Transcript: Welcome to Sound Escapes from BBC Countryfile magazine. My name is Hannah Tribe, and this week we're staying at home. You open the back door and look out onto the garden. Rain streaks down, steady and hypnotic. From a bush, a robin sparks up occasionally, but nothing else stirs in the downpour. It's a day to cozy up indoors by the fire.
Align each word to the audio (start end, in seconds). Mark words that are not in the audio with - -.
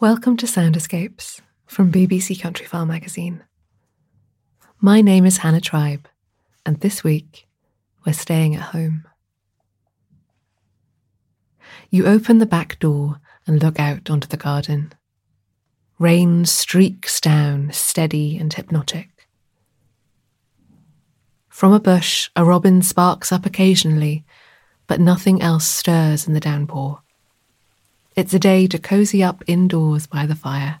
Welcome 0.00 0.36
to 0.36 0.46
Sound 0.46 0.76
Escapes 0.76 1.42
from 1.66 1.90
BBC 1.90 2.38
Countryfile 2.38 2.86
magazine. 2.86 3.42
My 4.80 5.00
name 5.00 5.26
is 5.26 5.38
Hannah 5.38 5.60
Tribe, 5.60 6.06
and 6.64 6.78
this 6.78 7.02
week 7.02 7.48
we're 8.06 8.12
staying 8.12 8.54
at 8.54 8.62
home. 8.62 9.08
You 11.90 12.06
open 12.06 12.38
the 12.38 12.46
back 12.46 12.78
door 12.78 13.16
and 13.44 13.60
look 13.60 13.80
out 13.80 14.08
onto 14.08 14.28
the 14.28 14.36
garden. 14.36 14.92
Rain 15.98 16.44
streaks 16.44 17.20
down, 17.20 17.72
steady 17.72 18.38
and 18.38 18.54
hypnotic. 18.54 19.26
From 21.48 21.72
a 21.72 21.80
bush, 21.80 22.30
a 22.36 22.44
robin 22.44 22.82
sparks 22.82 23.32
up 23.32 23.44
occasionally, 23.44 24.24
but 24.86 25.00
nothing 25.00 25.42
else 25.42 25.66
stirs 25.66 26.28
in 26.28 26.34
the 26.34 26.40
downpour. 26.40 27.02
It's 28.18 28.34
a 28.34 28.38
day 28.40 28.66
to 28.66 28.80
cozy 28.80 29.22
up 29.22 29.44
indoors 29.46 30.08
by 30.08 30.26
the 30.26 30.34
fire. 30.34 30.80